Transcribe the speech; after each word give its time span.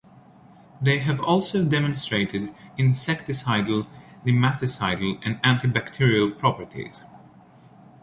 They 0.81 0.97
have 0.97 1.21
also 1.21 1.63
demonstrated 1.63 2.55
insecticidal, 2.75 3.85
nematicidal, 4.25 5.21
and 5.23 5.39
antibacterial 5.43 6.35
properties. 6.35 7.03